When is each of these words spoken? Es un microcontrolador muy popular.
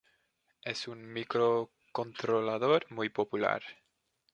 Es 0.63 0.87
un 0.87 1.13
microcontrolador 1.13 2.87
muy 2.89 3.09
popular. 3.09 3.61